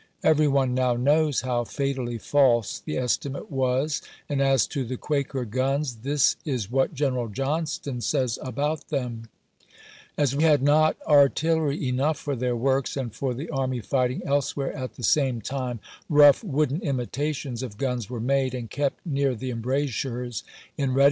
Every 0.23 0.47
one 0.47 0.73
now 0.73 0.95
knows 0.95 1.41
how 1.41 1.63
fatally 1.63 2.17
false 2.17 2.79
the 2.79 2.97
estimate 2.97 3.51
was; 3.51 4.01
and 4.27 4.41
as 4.41 4.65
to 4.65 4.83
the 4.83 4.97
"quaker 4.97 5.45
guns," 5.45 5.97
this 6.01 6.37
is 6.43 6.71
what 6.71 6.95
General 6.95 7.27
Johnston 7.27 8.01
says 8.01 8.39
about 8.41 8.87
them:" 8.87 9.29
As 10.17 10.35
we 10.35 10.41
had 10.41 10.63
not 10.63 10.97
artillery 11.07 11.87
enough 11.87 12.17
for 12.17 12.35
their 12.35 12.55
works 12.55 12.97
and 12.97 13.13
for 13.13 13.35
the 13.35 13.51
army 13.51 13.79
fighting 13.79 14.23
elsewhere 14.25 14.73
at 14.75 14.95
the 14.95 15.03
same 15.03 15.39
time, 15.39 15.79
rough 16.09 16.43
wooden 16.43 16.81
imitations 16.81 17.61
of 17.61 17.77
guns 17.77 18.09
were 18.09 18.19
made, 18.19 18.55
and 18.55 18.71
kept 18.71 19.05
near 19.05 19.35
the 19.35 19.51
embrasures, 19.51 20.41
in 20.41 20.41
readiness 20.41 20.41
for 20.41 20.77
thousand 20.77 20.93
men. 20.95 20.99